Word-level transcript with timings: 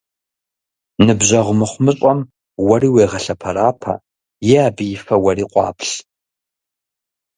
Ныбжьэгъу 1.05 1.55
мыхъумыщӀэм 1.59 2.19
уэри 2.67 2.89
уегъэлъэпэрапэ, 2.93 3.93
е 4.55 4.57
абы 4.67 4.83
и 4.95 4.97
фэ 5.03 5.15
уэри 5.23 5.45
къуаплъ. 5.51 5.93